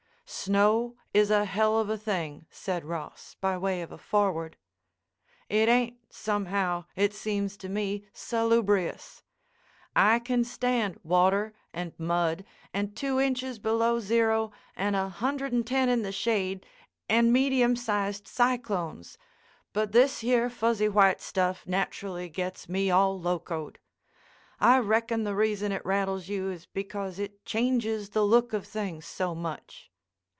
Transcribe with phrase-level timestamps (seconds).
[0.33, 4.55] "Snow is a hell of a thing," said Ross, by way of a foreword.
[5.49, 9.23] "It ain't, somehow, it seems to me, salubrious.
[9.93, 15.67] I can stand water and mud and two inches below zero and a hundred and
[15.67, 16.65] ten in the shade
[17.09, 19.17] and medium sized cyclones,
[19.73, 23.79] but this here fuzzy white stuff naturally gets me all locoed.
[24.61, 29.05] I reckon the reason it rattles you is because it changes the look of things
[29.05, 29.89] so much.